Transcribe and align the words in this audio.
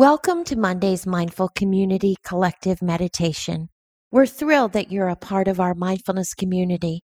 Welcome 0.00 0.44
to 0.44 0.56
Monday's 0.56 1.06
Mindful 1.06 1.50
Community 1.50 2.16
Collective 2.24 2.80
Meditation. 2.80 3.68
We're 4.10 4.24
thrilled 4.24 4.72
that 4.72 4.90
you're 4.90 5.10
a 5.10 5.14
part 5.14 5.46
of 5.46 5.60
our 5.60 5.74
mindfulness 5.74 6.32
community. 6.32 7.02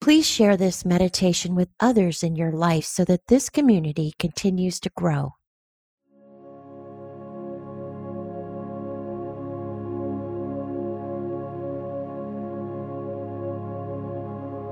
Please 0.00 0.28
share 0.28 0.56
this 0.56 0.84
meditation 0.84 1.56
with 1.56 1.70
others 1.80 2.22
in 2.22 2.36
your 2.36 2.52
life 2.52 2.84
so 2.84 3.04
that 3.06 3.26
this 3.26 3.50
community 3.50 4.12
continues 4.20 4.78
to 4.78 4.90
grow. 4.96 5.32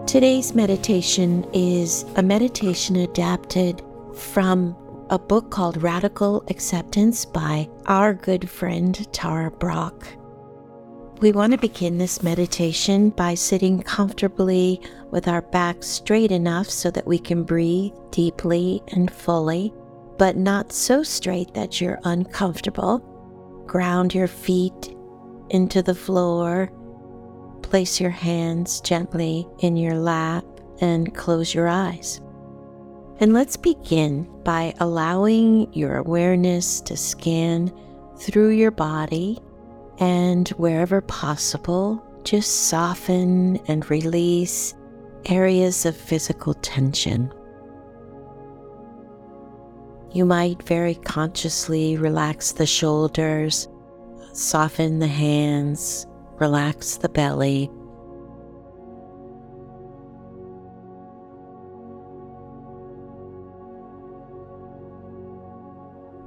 Today's 0.06 0.54
meditation 0.54 1.44
is 1.52 2.04
a 2.14 2.22
meditation 2.22 2.94
adapted 2.94 3.82
from 4.14 4.76
a 5.14 5.18
book 5.18 5.48
called 5.48 5.80
Radical 5.80 6.42
Acceptance 6.48 7.24
by 7.24 7.68
our 7.86 8.14
good 8.14 8.50
friend 8.50 9.06
Tara 9.12 9.48
Brach. 9.48 10.08
We 11.20 11.30
want 11.30 11.52
to 11.52 11.58
begin 11.58 11.98
this 11.98 12.24
meditation 12.24 13.10
by 13.10 13.34
sitting 13.34 13.80
comfortably 13.80 14.80
with 15.12 15.28
our 15.28 15.42
back 15.42 15.84
straight 15.84 16.32
enough 16.32 16.68
so 16.68 16.90
that 16.90 17.06
we 17.06 17.20
can 17.20 17.44
breathe 17.44 17.92
deeply 18.10 18.82
and 18.88 19.08
fully, 19.08 19.72
but 20.18 20.36
not 20.36 20.72
so 20.72 21.04
straight 21.04 21.54
that 21.54 21.80
you're 21.80 22.00
uncomfortable. 22.02 22.98
Ground 23.68 24.16
your 24.16 24.26
feet 24.26 24.96
into 25.50 25.80
the 25.80 25.94
floor. 25.94 26.72
Place 27.62 28.00
your 28.00 28.10
hands 28.10 28.80
gently 28.80 29.46
in 29.60 29.76
your 29.76 29.94
lap 29.94 30.44
and 30.80 31.14
close 31.14 31.54
your 31.54 31.68
eyes. 31.68 32.20
And 33.20 33.32
let's 33.32 33.56
begin 33.56 34.28
by 34.42 34.74
allowing 34.80 35.72
your 35.72 35.96
awareness 35.98 36.80
to 36.82 36.96
scan 36.96 37.72
through 38.18 38.50
your 38.50 38.72
body 38.72 39.38
and 39.98 40.48
wherever 40.50 41.00
possible, 41.00 42.04
just 42.24 42.68
soften 42.68 43.58
and 43.68 43.88
release 43.88 44.74
areas 45.26 45.86
of 45.86 45.96
physical 45.96 46.54
tension. 46.54 47.32
You 50.12 50.24
might 50.24 50.62
very 50.64 50.94
consciously 50.94 51.96
relax 51.96 52.52
the 52.52 52.66
shoulders, 52.66 53.68
soften 54.32 54.98
the 54.98 55.06
hands, 55.06 56.06
relax 56.40 56.96
the 56.96 57.08
belly, 57.08 57.70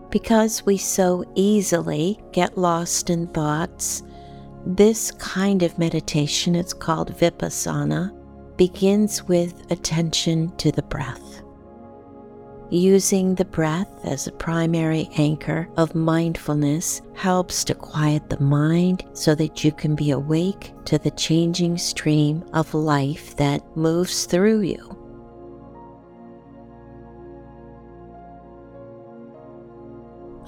Because 0.10 0.66
we 0.66 0.78
so 0.78 1.26
easily 1.36 2.20
get 2.32 2.58
lost 2.58 3.10
in 3.10 3.28
thoughts, 3.28 4.04
this 4.66 5.12
kind 5.12 5.64
of 5.64 5.78
meditation, 5.78 6.56
it's 6.56 6.74
called 6.74 7.18
Vipassana, 7.18 8.14
begins 8.58 9.24
with 9.24 9.70
attention 9.72 10.56
to 10.58 10.72
the 10.72 10.82
breath. 10.84 11.42
Using 12.70 13.36
the 13.36 13.46
breath 13.46 13.88
as 14.04 14.28
a 14.28 14.32
primary 14.34 15.10
anchor 15.16 15.70
of 15.78 15.96
mindfulness 15.96 17.02
helps 17.14 17.64
to 17.64 17.74
quiet 17.74 18.30
the 18.30 18.42
mind 18.42 19.06
so 19.14 19.36
that 19.36 19.64
you 19.64 19.72
can 19.72 19.96
be 19.96 20.12
awake 20.12 20.74
to 20.86 20.98
the 20.98 21.12
changing 21.12 21.78
stream 21.78 22.44
of 22.54 22.74
life 22.74 23.38
that 23.38 23.78
moves 23.78 24.26
through 24.26 24.62
you. 24.62 24.97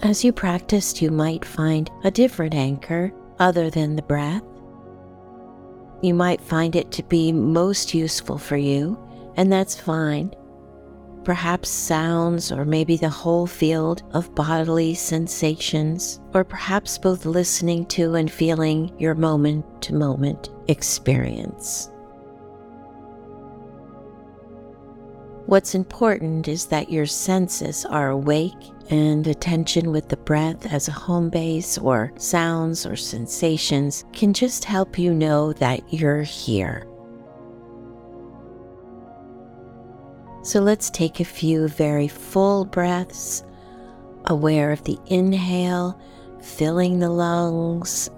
As 0.02 0.23
you 0.23 0.31
practiced, 0.31 1.02
you 1.02 1.11
might 1.11 1.44
find 1.44 1.92
a 2.05 2.11
different 2.11 2.53
anchor 2.53 3.11
other 3.38 3.69
than 3.69 3.97
the 3.97 4.02
breath. 4.02 4.44
You 6.02 6.14
might 6.14 6.39
find 6.39 6.73
it 6.78 6.89
to 6.94 7.03
be 7.03 7.33
most 7.33 7.94
useful 7.94 8.38
for 8.38 8.55
you, 8.55 8.98
and 9.36 9.52
that's 9.52 9.76
fine. 9.76 10.33
Perhaps 11.26 11.67
sounds, 11.67 12.49
or 12.49 12.64
maybe 12.64 12.95
the 12.95 13.09
whole 13.09 13.45
field 13.45 14.04
of 14.14 14.33
bodily 14.36 14.93
sensations, 14.93 16.21
or 16.33 16.45
perhaps 16.45 16.98
both 16.98 17.26
listening 17.26 17.86
to 17.88 18.15
and 18.15 18.32
feeling 18.32 18.93
your 18.98 19.15
moment 19.15 19.65
to 19.82 19.93
moment 19.93 20.49
experience. 20.70 21.92
What's 25.45 25.76
important 25.76 26.48
is 26.48 26.67
that 26.67 26.89
your 26.89 27.05
senses 27.05 27.83
are 27.83 28.11
awake 28.11 28.55
and 28.89 29.27
attention 29.27 29.92
with 29.92 30.10
the 30.10 30.17
breath 30.17 30.72
as 30.73 30.88
a 30.88 30.92
home 30.92 31.30
base 31.30 31.77
or 31.77 32.11
sounds 32.17 32.86
or 32.86 32.95
sensations 32.95 34.04
can 34.14 34.33
just 34.33 34.66
help 34.66 34.98
you 34.98 35.14
know 35.14 35.54
that 35.54 35.82
you're 35.94 36.23
here. 36.23 36.88
So 40.42 40.61
let's 40.61 40.89
take 40.89 41.20
a 41.20 41.26
few 41.26 41.67
very 41.67 42.08
full 42.08 42.66
breaths, 42.66 43.44
aware 44.26 44.72
of 44.72 44.83
the 44.86 44.98
inhale, 45.06 46.00
filling 46.42 47.00
the 47.00 47.10
lungs, 47.10 48.10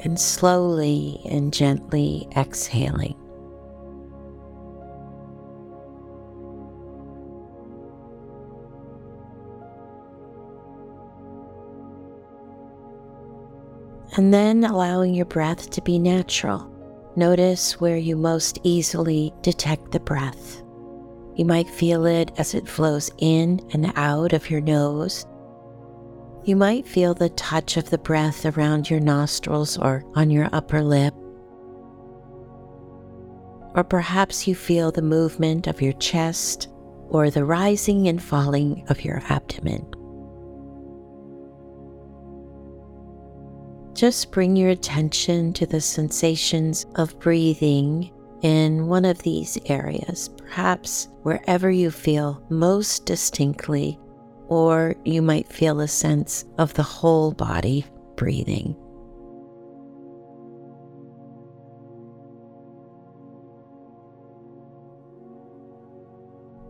and 0.00 0.20
slowly 0.20 1.20
and 1.24 1.54
gently 1.54 2.28
exhaling. 2.36 3.16
And 14.16 14.32
then 14.32 14.64
allowing 14.64 15.14
your 15.14 15.26
breath 15.26 15.70
to 15.70 15.82
be 15.82 15.98
natural. 15.98 16.70
Notice 17.16 17.80
where 17.80 17.96
you 17.96 18.16
most 18.16 18.58
easily 18.62 19.32
detect 19.42 19.92
the 19.92 20.00
breath. 20.00 20.62
You 21.36 21.44
might 21.44 21.68
feel 21.68 22.06
it 22.06 22.30
as 22.38 22.54
it 22.54 22.68
flows 22.68 23.10
in 23.18 23.60
and 23.72 23.92
out 23.96 24.32
of 24.32 24.50
your 24.50 24.60
nose. 24.60 25.26
You 26.44 26.56
might 26.56 26.86
feel 26.86 27.14
the 27.14 27.30
touch 27.30 27.76
of 27.76 27.90
the 27.90 27.98
breath 27.98 28.44
around 28.46 28.90
your 28.90 29.00
nostrils 29.00 29.78
or 29.78 30.04
on 30.14 30.30
your 30.30 30.48
upper 30.52 30.82
lip. 30.82 31.14
Or 33.74 33.82
perhaps 33.82 34.46
you 34.46 34.54
feel 34.54 34.92
the 34.92 35.02
movement 35.02 35.66
of 35.66 35.82
your 35.82 35.94
chest 35.94 36.68
or 37.08 37.30
the 37.30 37.44
rising 37.44 38.06
and 38.08 38.22
falling 38.22 38.84
of 38.88 39.04
your 39.04 39.22
abdomen. 39.28 39.86
Just 43.94 44.32
bring 44.32 44.56
your 44.56 44.70
attention 44.70 45.52
to 45.52 45.66
the 45.66 45.80
sensations 45.80 46.84
of 46.96 47.18
breathing 47.20 48.10
in 48.42 48.88
one 48.88 49.04
of 49.04 49.22
these 49.22 49.56
areas, 49.66 50.30
perhaps 50.36 51.08
wherever 51.22 51.70
you 51.70 51.92
feel 51.92 52.44
most 52.50 53.06
distinctly, 53.06 53.98
or 54.48 54.96
you 55.04 55.22
might 55.22 55.48
feel 55.48 55.78
a 55.78 55.86
sense 55.86 56.44
of 56.58 56.74
the 56.74 56.82
whole 56.82 57.30
body 57.30 57.86
breathing. 58.16 58.76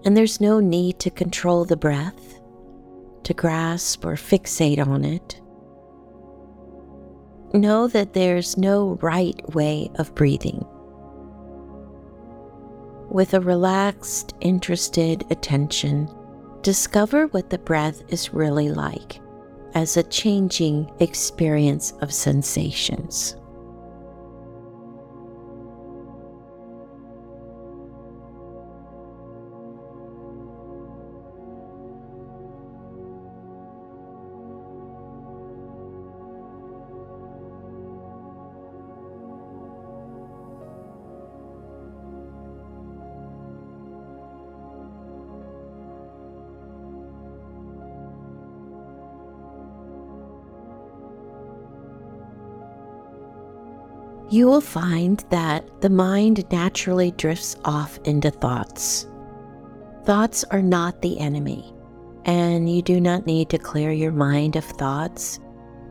And 0.05 0.15
there's 0.15 0.43
no 0.43 0.61
need 0.61 0.99
to 1.01 1.11
control 1.11 1.65
the 1.65 1.79
breath, 1.79 2.39
to 3.23 3.33
grasp 3.33 4.05
or 4.05 4.17
fixate 4.17 4.87
on 4.87 5.07
it 5.07 5.41
know 7.55 7.87
that 7.89 8.13
there's 8.13 8.57
no 8.57 8.99
right 9.01 9.41
way 9.55 9.91
of 9.97 10.15
breathing. 10.15 10.65
With 13.11 13.35
a 13.35 13.41
relaxed, 13.41 14.35
interested 14.41 15.25
attention, 15.31 16.11
discover 16.63 17.29
what 17.29 17.51
the 17.51 17.59
breath 17.59 18.03
is 18.09 18.35
really 18.35 18.71
like 18.71 19.21
as 19.75 19.97
a 19.97 20.03
changing 20.03 20.91
experience 21.01 21.93
of 22.01 22.13
sensations. 22.13 23.37
You 54.35 54.49
will 54.49 54.61
find 54.61 55.25
that 55.31 55.65
the 55.81 55.89
mind 55.89 56.45
naturally 56.51 57.13
drifts 57.13 57.55
off 57.65 58.01
into 58.03 58.33
thoughts. 58.33 59.07
Thoughts 60.05 60.45
are 60.51 60.61
not 60.61 61.01
the 61.03 61.21
enemy. 61.21 61.73
and 62.27 62.75
you 62.75 62.81
do 62.81 63.01
not 63.01 63.27
need 63.27 63.51
to 63.51 63.59
clear 63.59 63.93
your 63.93 64.11
mind 64.11 64.57
of 64.57 64.65
thoughts. 64.65 65.39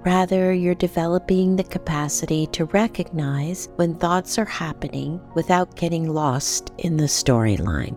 Rather, 0.04 0.52
you're 0.52 0.74
developing 0.74 1.56
the 1.56 1.64
capacity 1.64 2.48
to 2.48 2.66
recognize 2.66 3.70
when 3.76 3.94
thoughts 3.94 4.40
are 4.40 4.46
happening 4.46 5.22
without 5.36 5.76
getting 5.76 6.12
lost 6.12 6.74
in 6.80 6.98
the 6.98 7.04
storyline. 7.04 7.96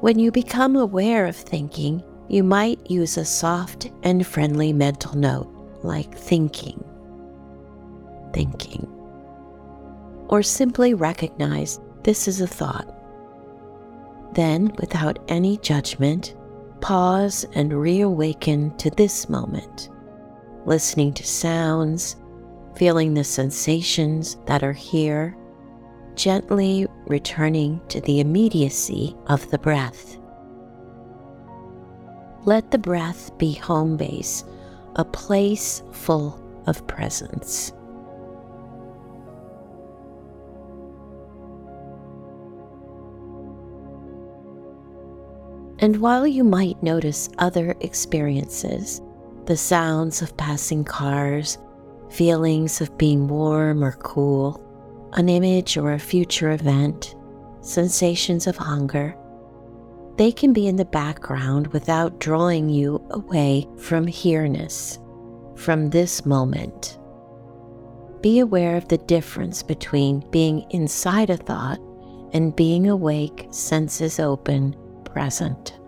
When 0.00 0.18
you 0.18 0.32
become 0.32 0.74
aware 0.74 1.26
of 1.26 1.36
thinking, 1.36 2.02
you 2.28 2.42
might 2.42 2.90
use 2.90 3.16
a 3.16 3.24
soft 3.24 3.92
and 4.02 4.26
friendly 4.26 4.72
mental 4.72 5.16
note 5.16 5.59
like 5.82 6.16
thinking, 6.16 6.82
thinking, 8.32 8.86
or 10.28 10.42
simply 10.42 10.94
recognize 10.94 11.80
this 12.02 12.28
is 12.28 12.40
a 12.40 12.46
thought. 12.46 12.96
Then, 14.34 14.72
without 14.78 15.18
any 15.28 15.56
judgment, 15.58 16.34
pause 16.80 17.44
and 17.54 17.72
reawaken 17.72 18.76
to 18.76 18.90
this 18.90 19.28
moment, 19.28 19.90
listening 20.66 21.12
to 21.14 21.26
sounds, 21.26 22.16
feeling 22.76 23.14
the 23.14 23.24
sensations 23.24 24.36
that 24.46 24.62
are 24.62 24.72
here, 24.72 25.36
gently 26.14 26.86
returning 27.06 27.80
to 27.88 28.00
the 28.02 28.20
immediacy 28.20 29.16
of 29.26 29.50
the 29.50 29.58
breath. 29.58 30.16
Let 32.44 32.70
the 32.70 32.78
breath 32.78 33.36
be 33.36 33.52
home 33.52 33.96
base, 33.96 34.44
a 34.96 35.04
place 35.04 35.82
full 35.92 36.40
of 36.66 36.86
presence. 36.86 37.72
And 45.78 45.96
while 46.00 46.26
you 46.26 46.44
might 46.44 46.82
notice 46.82 47.30
other 47.38 47.74
experiences, 47.80 49.00
the 49.46 49.56
sounds 49.56 50.20
of 50.20 50.36
passing 50.36 50.84
cars, 50.84 51.56
feelings 52.10 52.82
of 52.82 52.98
being 52.98 53.28
warm 53.28 53.82
or 53.82 53.92
cool, 53.92 54.62
an 55.14 55.30
image 55.30 55.78
or 55.78 55.92
a 55.92 55.98
future 55.98 56.50
event, 56.50 57.14
sensations 57.62 58.46
of 58.46 58.56
hunger, 58.56 59.16
they 60.20 60.30
can 60.30 60.52
be 60.52 60.68
in 60.68 60.76
the 60.76 60.84
background 60.84 61.66
without 61.68 62.18
drawing 62.20 62.68
you 62.68 63.02
away 63.08 63.66
from 63.78 64.06
here-ness, 64.06 64.98
from 65.56 65.88
this 65.88 66.26
moment. 66.26 66.98
Be 68.20 68.38
aware 68.38 68.76
of 68.76 68.86
the 68.88 68.98
difference 68.98 69.62
between 69.62 70.20
being 70.30 70.66
inside 70.72 71.30
a 71.30 71.38
thought 71.38 71.78
and 72.34 72.54
being 72.54 72.86
awake, 72.86 73.46
senses 73.50 74.20
open, 74.20 74.76
present. 75.06 75.79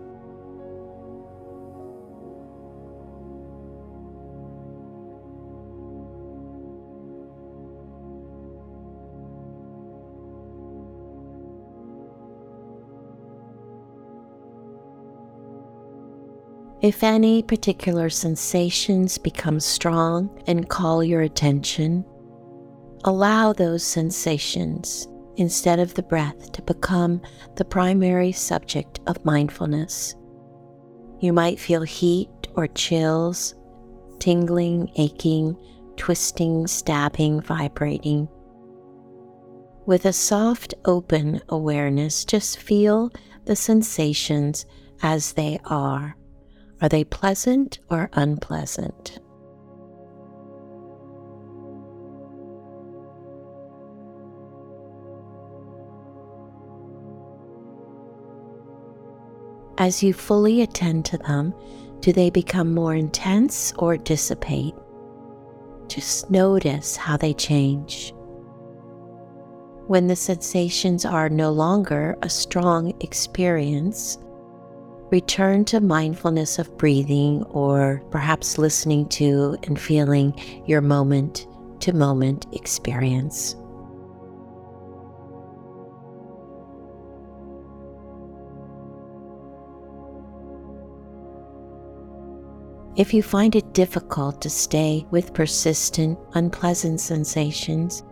If 16.82 17.04
any 17.04 17.44
particular 17.44 18.10
sensations 18.10 19.16
become 19.16 19.60
strong 19.60 20.42
and 20.48 20.68
call 20.68 21.04
your 21.04 21.20
attention, 21.20 22.04
allow 23.04 23.52
those 23.52 23.84
sensations 23.84 25.06
instead 25.36 25.78
of 25.78 25.94
the 25.94 26.02
breath 26.02 26.50
to 26.50 26.62
become 26.62 27.22
the 27.54 27.64
primary 27.64 28.32
subject 28.32 28.98
of 29.06 29.24
mindfulness. 29.24 30.16
You 31.20 31.32
might 31.32 31.60
feel 31.60 31.82
heat 31.82 32.28
or 32.56 32.66
chills, 32.66 33.54
tingling, 34.18 34.90
aching, 34.96 35.56
twisting, 35.96 36.66
stabbing, 36.66 37.42
vibrating. 37.42 38.26
With 39.86 40.04
a 40.04 40.12
soft, 40.12 40.74
open 40.84 41.42
awareness, 41.48 42.24
just 42.24 42.58
feel 42.58 43.12
the 43.44 43.54
sensations 43.54 44.66
as 45.00 45.34
they 45.34 45.60
are. 45.64 46.16
Are 46.82 46.88
they 46.88 47.04
pleasant 47.04 47.78
or 47.90 48.10
unpleasant? 48.12 49.20
As 59.78 60.02
you 60.02 60.12
fully 60.12 60.62
attend 60.62 61.04
to 61.06 61.18
them, 61.18 61.54
do 62.00 62.12
they 62.12 62.30
become 62.30 62.74
more 62.74 62.96
intense 62.96 63.72
or 63.78 63.96
dissipate? 63.96 64.74
Just 65.86 66.30
notice 66.32 66.96
how 66.96 67.16
they 67.16 67.32
change. 67.32 68.12
When 69.86 70.08
the 70.08 70.16
sensations 70.16 71.04
are 71.04 71.28
no 71.28 71.52
longer 71.52 72.18
a 72.22 72.28
strong 72.28 72.92
experience, 73.00 74.18
return 75.12 75.62
to 75.66 75.78
mindfulness 75.78 76.58
of 76.58 76.76
breathing 76.78 77.42
or 77.50 78.02
perhaps 78.10 78.56
listening 78.56 79.06
to 79.10 79.56
and 79.64 79.78
feeling 79.78 80.34
your 80.66 80.80
moment 80.80 81.46
to 81.80 81.92
moment 81.92 82.46
experience. 82.52 83.54
If 92.96 93.12
you 93.12 93.22
find 93.22 93.54
it 93.54 93.74
difficult 93.74 94.40
to 94.42 94.50
stay 94.50 95.06
with 95.10 95.34
persistent, 95.34 96.18
unpleasant 96.32 97.00
sensations, 97.00 98.02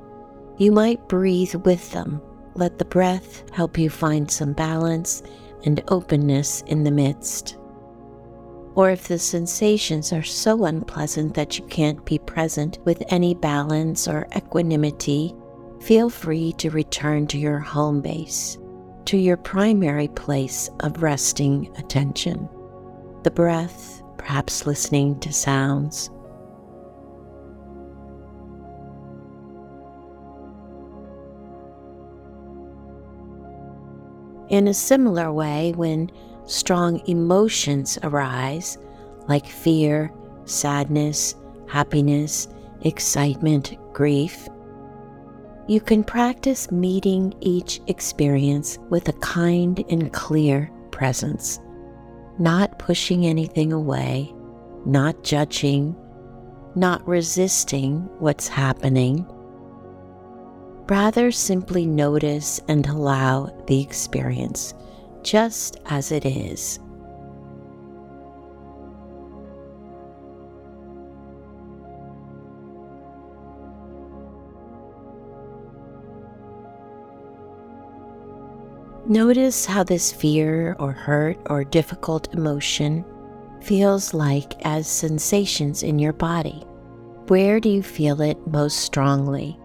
you 0.58 0.70
might 0.70 1.08
breathe 1.08 1.54
with 1.54 1.90
them. 1.92 2.20
Let 2.54 2.78
the 2.78 2.84
breath 2.84 3.48
help 3.52 3.78
you 3.78 3.88
find 3.88 4.30
some 4.30 4.52
balance 4.52 5.22
and 5.64 5.82
openness 5.88 6.62
in 6.66 6.84
the 6.84 6.90
midst. 6.90 7.56
Or 8.74 8.90
if 8.90 9.08
the 9.08 9.18
sensations 9.18 10.12
are 10.12 10.22
so 10.22 10.64
unpleasant 10.64 11.34
that 11.34 11.58
you 11.58 11.66
can't 11.66 12.04
be 12.04 12.18
present 12.18 12.78
with 12.84 13.02
any 13.08 13.34
balance 13.34 14.06
or 14.06 14.28
equanimity, 14.36 15.34
feel 15.80 16.08
free 16.08 16.52
to 16.54 16.70
return 16.70 17.26
to 17.28 17.38
your 17.38 17.58
home 17.58 18.00
base, 18.00 18.58
to 19.06 19.16
your 19.16 19.36
primary 19.36 20.08
place 20.08 20.70
of 20.80 21.02
resting 21.02 21.74
attention, 21.76 22.48
the 23.24 23.30
breath 23.30 24.02
perhaps 24.18 24.66
listening 24.66 25.18
to 25.20 25.32
sounds. 25.32 26.10
In 34.50 34.68
a 34.68 34.74
similar 34.74 35.32
way, 35.32 35.72
when 35.76 36.10
strong 36.44 37.00
emotions 37.08 37.98
arise, 38.02 38.78
like 39.28 39.46
fear, 39.46 40.12
sadness, 40.44 41.34
happiness, 41.66 42.48
excitement, 42.82 43.76
grief, 43.92 44.48
you 45.66 45.80
can 45.80 46.04
practice 46.04 46.70
meeting 46.70 47.32
each 47.40 47.80
experience 47.86 48.78
with 48.90 49.08
a 49.08 49.12
kind 49.14 49.84
and 49.88 50.12
clear 50.12 50.70
presence 50.90 51.60
not 52.40 52.78
pushing 52.78 53.26
anything 53.26 53.70
away, 53.70 54.34
not 54.86 55.22
judging, 55.22 55.94
not 56.74 57.06
resisting 57.06 58.00
what's 58.18 58.48
happening. 58.48 59.26
Rather, 60.90 61.30
simply 61.30 61.86
notice 61.86 62.60
and 62.66 62.84
allow 62.88 63.48
the 63.68 63.80
experience 63.80 64.74
just 65.22 65.76
as 65.86 66.10
it 66.10 66.26
is. 66.26 66.80
Notice 79.06 79.64
how 79.64 79.84
this 79.84 80.10
fear 80.10 80.74
or 80.80 80.90
hurt 80.90 81.38
or 81.48 81.62
difficult 81.62 82.34
emotion 82.34 83.04
feels 83.62 84.12
like 84.12 84.54
as 84.66 84.88
sensations 84.88 85.84
in 85.84 86.00
your 86.00 86.12
body. 86.12 86.64
Where 87.28 87.60
do 87.60 87.68
you 87.68 87.84
feel 87.84 88.20
it 88.22 88.44
most 88.48 88.78
strongly? 88.80 89.59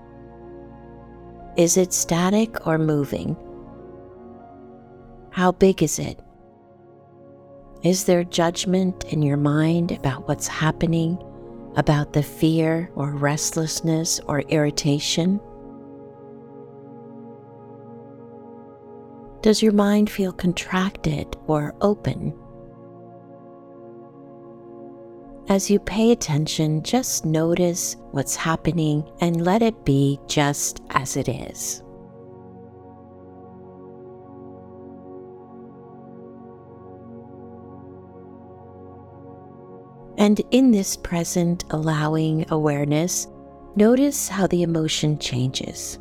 Is 1.57 1.77
it 1.77 1.93
static 1.93 2.67
or 2.67 2.77
moving? 2.77 3.37
How 5.29 5.53
big 5.53 5.81
is 5.81 5.99
it? 5.99 6.19
Is 7.81 8.03
there 8.03 8.25
judgment 8.25 9.05
in 9.05 9.21
your 9.21 9.37
mind 9.37 9.93
about 9.93 10.27
what's 10.27 10.47
happening, 10.47 11.17
about 11.77 12.11
the 12.11 12.23
fear 12.23 12.91
or 12.95 13.11
restlessness 13.11 14.19
or 14.27 14.41
irritation? 14.41 15.39
Does 19.41 19.63
your 19.63 19.73
mind 19.73 20.09
feel 20.09 20.33
contracted 20.33 21.37
or 21.47 21.73
open? 21.79 22.33
As 25.47 25.69
you 25.69 25.79
pay 25.79 26.11
attention, 26.11 26.81
just 26.81 27.23
notice 27.23 27.97
what's 28.11 28.35
happening 28.35 29.07
and 29.21 29.45
let 29.45 29.61
it 29.61 29.85
be 29.85 30.19
just 30.25 30.81
as 30.89 31.17
it 31.17 31.29
is. 31.29 31.83
And 40.17 40.41
in 40.49 40.71
this 40.71 40.97
present 40.97 41.65
allowing 41.69 42.45
awareness, 42.49 43.27
notice 43.75 44.27
how 44.27 44.47
the 44.47 44.63
emotion 44.63 45.19
changes. 45.19 45.99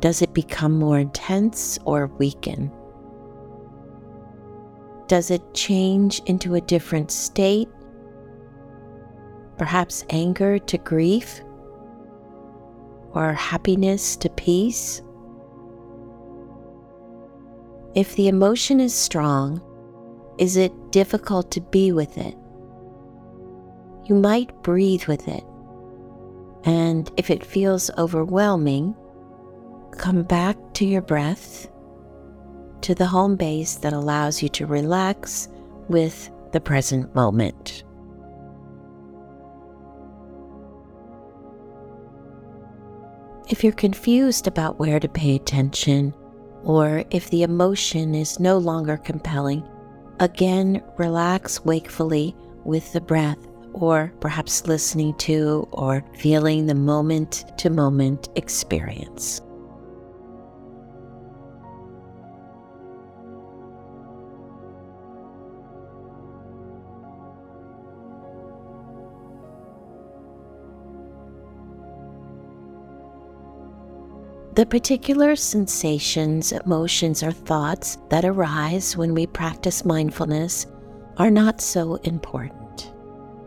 Does 0.00 0.22
it 0.22 0.34
become 0.34 0.76
more 0.76 0.98
intense 0.98 1.78
or 1.84 2.08
weaken? 2.18 2.72
Does 5.06 5.30
it 5.30 5.54
change 5.54 6.20
into 6.26 6.54
a 6.54 6.60
different 6.60 7.12
state? 7.12 7.68
Perhaps 9.58 10.04
anger 10.10 10.58
to 10.58 10.78
grief? 10.78 11.40
Or 13.12 13.32
happiness 13.32 14.16
to 14.16 14.30
peace? 14.30 15.02
If 17.94 18.14
the 18.14 18.28
emotion 18.28 18.78
is 18.80 18.94
strong, 18.94 19.60
is 20.38 20.56
it 20.56 20.92
difficult 20.92 21.50
to 21.50 21.60
be 21.60 21.90
with 21.90 22.16
it? 22.16 22.36
You 24.04 24.14
might 24.14 24.62
breathe 24.62 25.04
with 25.04 25.26
it. 25.26 25.42
And 26.64 27.10
if 27.16 27.30
it 27.30 27.44
feels 27.44 27.90
overwhelming, 27.98 28.94
come 29.92 30.22
back 30.22 30.56
to 30.74 30.86
your 30.86 31.02
breath, 31.02 31.68
to 32.82 32.94
the 32.94 33.06
home 33.06 33.36
base 33.36 33.76
that 33.76 33.92
allows 33.92 34.42
you 34.42 34.48
to 34.50 34.66
relax 34.66 35.48
with 35.88 36.30
the 36.52 36.60
present 36.60 37.12
moment. 37.14 37.82
If 43.48 43.64
you're 43.64 43.72
confused 43.72 44.46
about 44.46 44.78
where 44.78 45.00
to 45.00 45.08
pay 45.08 45.34
attention, 45.34 46.12
or 46.64 47.04
if 47.10 47.30
the 47.30 47.44
emotion 47.44 48.14
is 48.14 48.38
no 48.38 48.58
longer 48.58 48.98
compelling, 48.98 49.66
again 50.20 50.82
relax 50.98 51.64
wakefully 51.64 52.36
with 52.64 52.92
the 52.92 53.00
breath, 53.00 53.38
or 53.72 54.12
perhaps 54.20 54.66
listening 54.66 55.14
to 55.14 55.66
or 55.72 56.04
feeling 56.18 56.66
the 56.66 56.74
moment 56.74 57.46
to 57.56 57.70
moment 57.70 58.28
experience. 58.34 59.40
The 74.58 74.66
particular 74.66 75.36
sensations, 75.36 76.50
emotions, 76.50 77.22
or 77.22 77.30
thoughts 77.30 77.98
that 78.08 78.24
arise 78.24 78.96
when 78.96 79.14
we 79.14 79.24
practice 79.24 79.84
mindfulness 79.84 80.66
are 81.16 81.30
not 81.30 81.60
so 81.60 81.94
important. 82.02 82.92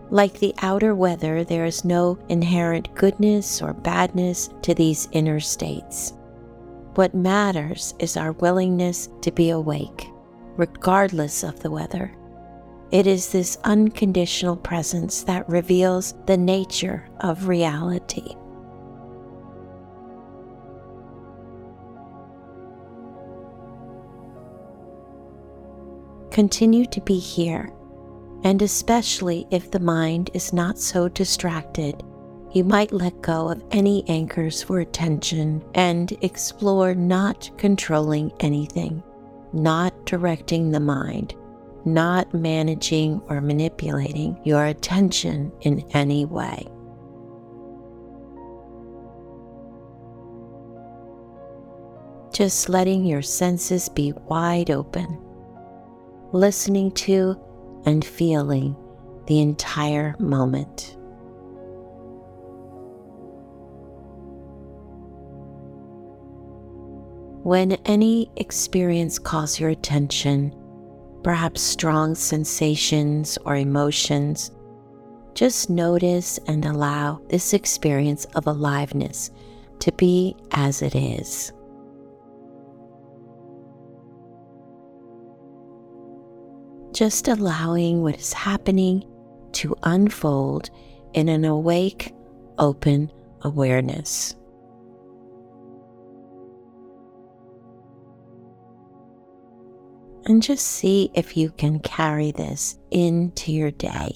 Like 0.10 0.40
the 0.40 0.56
outer 0.62 0.96
weather, 0.96 1.44
there 1.44 1.66
is 1.66 1.84
no 1.84 2.18
inherent 2.30 2.96
goodness 2.96 3.62
or 3.62 3.74
badness 3.74 4.52
to 4.62 4.74
these 4.74 5.10
inner 5.12 5.42
states. 5.42 6.14
What 6.96 7.14
matters 7.14 7.94
is 8.00 8.16
our 8.16 8.32
willingness 8.32 9.10
to 9.20 9.34
be 9.34 9.50
awake, 9.50 10.08
regardless 10.56 11.44
of 11.44 11.60
the 11.60 11.72
weather. 11.72 12.16
It 12.92 13.06
is 13.06 13.34
this 13.34 13.58
unconditional 13.66 14.56
presence 14.56 15.24
that 15.24 15.50
reveals 15.50 16.14
the 16.26 16.38
nature 16.38 17.10
of 17.20 17.50
reality. 17.50 18.38
Continue 26.32 26.86
to 26.86 27.02
be 27.02 27.20
here, 27.20 27.72
and 28.44 28.62
especially 28.62 29.46
if 29.52 29.70
the 29.70 29.80
mind 29.80 30.32
is 30.34 30.54
not 30.54 30.80
so 30.80 31.08
distracted, 31.10 32.02
you 32.54 32.64
might 32.64 32.92
let 32.92 33.22
go 33.22 33.50
of 33.50 33.64
any 33.72 34.04
anchors 34.10 34.64
for 34.64 34.80
attention 34.80 35.64
and 35.76 36.18
explore 36.22 36.96
not 36.96 37.50
controlling 37.58 38.32
anything, 38.40 39.04
not 39.54 40.06
directing 40.06 40.72
the 40.72 40.80
mind, 40.80 41.36
not 41.86 42.34
managing 42.34 43.22
or 43.28 43.42
manipulating 43.42 44.40
your 44.44 44.66
attention 44.66 45.52
in 45.62 45.86
any 45.92 46.26
way. 46.26 46.66
Just 52.34 52.70
letting 52.70 53.06
your 53.06 53.22
senses 53.22 53.90
be 53.90 54.14
wide 54.28 54.72
open 54.72 55.31
listening 56.34 56.92
to 56.92 57.40
and 57.86 58.06
feeling 58.06 58.76
the 59.28 59.40
entire 59.40 60.16
moment. 60.20 60.98
When 67.44 67.72
any 67.86 68.32
experience 68.36 69.18
calls 69.18 69.60
your 69.60 69.70
attention, 69.72 70.56
perhaps 71.24 71.62
strong 71.62 72.14
sensations 72.14 73.38
or 73.46 73.56
emotions, 73.56 74.52
just 75.34 75.70
notice 75.70 76.38
and 76.48 76.66
allow 76.66 77.20
this 77.30 77.54
experience 77.54 78.26
of 78.36 78.46
aliveness 78.48 79.32
to 79.80 79.92
be 79.94 80.36
as 80.52 80.82
it 80.82 80.94
is. 80.96 81.52
Just 86.94 87.28
allowing 87.28 88.02
what 88.02 88.18
is 88.18 88.34
happening 88.34 89.04
to 89.54 89.76
unfold 89.84 90.70
in 91.14 91.30
an 91.30 91.46
awake, 91.46 92.14
open 92.58 93.12
awareness. 93.42 94.36
And 100.26 100.44
just 100.44 100.68
see 100.68 101.10
if 101.14 101.36
you 101.36 101.50
can 101.52 101.80
carry 101.80 102.32
this 102.32 102.78
into 102.92 103.52
your 103.52 103.72
day. 103.72 104.14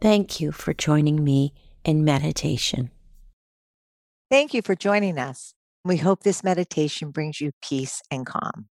Thank 0.00 0.38
you 0.38 0.52
for 0.52 0.72
joining 0.74 1.24
me 1.24 1.52
in 1.84 2.04
meditation. 2.04 2.90
Thank 4.30 4.54
you 4.54 4.62
for 4.62 4.74
joining 4.74 5.18
us. 5.18 5.53
We 5.84 5.98
hope 5.98 6.22
this 6.22 6.42
meditation 6.42 7.10
brings 7.10 7.40
you 7.40 7.52
peace 7.62 8.02
and 8.10 8.24
calm. 8.26 8.68